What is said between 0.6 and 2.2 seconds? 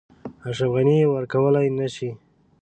غني یې ورکولای نه شي.